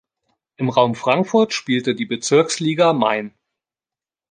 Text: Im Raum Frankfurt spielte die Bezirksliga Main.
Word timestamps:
Im 0.57 0.69
Raum 0.69 0.95
Frankfurt 0.95 1.53
spielte 1.53 1.93
die 1.93 2.07
Bezirksliga 2.07 2.91
Main. 2.91 3.35